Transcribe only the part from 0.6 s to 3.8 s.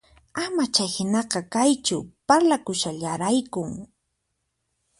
chayhinaqa kaychu, parlakushallaraykun